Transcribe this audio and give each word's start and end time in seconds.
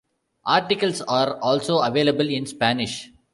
Articles 0.47 1.03
are 1.03 1.37
also 1.41 1.77
available 1.77 2.27
in 2.27 2.47
Spanish. 2.47 3.11